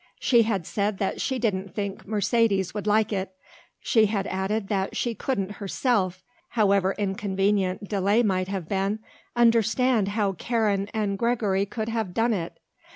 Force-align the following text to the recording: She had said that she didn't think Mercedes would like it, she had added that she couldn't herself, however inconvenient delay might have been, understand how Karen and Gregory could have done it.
She 0.19 0.41
had 0.41 0.65
said 0.65 0.97
that 0.97 1.21
she 1.21 1.37
didn't 1.37 1.75
think 1.75 2.07
Mercedes 2.07 2.73
would 2.73 2.87
like 2.87 3.13
it, 3.13 3.33
she 3.81 4.07
had 4.07 4.25
added 4.25 4.67
that 4.67 4.97
she 4.97 5.13
couldn't 5.13 5.57
herself, 5.61 6.23
however 6.49 6.95
inconvenient 6.97 7.87
delay 7.87 8.23
might 8.23 8.47
have 8.47 8.67
been, 8.67 8.97
understand 9.35 10.07
how 10.07 10.31
Karen 10.31 10.89
and 10.91 11.19
Gregory 11.19 11.67
could 11.67 11.89
have 11.89 12.15
done 12.15 12.33
it. 12.33 12.57